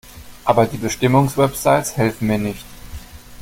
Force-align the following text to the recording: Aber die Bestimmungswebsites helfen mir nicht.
Aber 0.45 0.65
die 0.65 0.77
Bestimmungswebsites 0.79 1.95
helfen 1.95 2.25
mir 2.25 2.39
nicht. 2.39 2.65